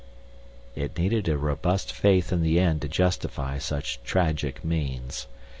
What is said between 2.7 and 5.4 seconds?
to justify such tragic means.